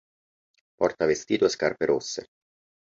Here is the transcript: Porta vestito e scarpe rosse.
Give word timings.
Porta 0.79 1.05
vestito 1.05 1.45
e 1.45 1.49
scarpe 1.49 1.85
rosse. 1.85 2.25